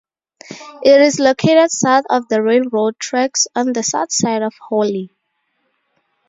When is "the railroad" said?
2.27-2.97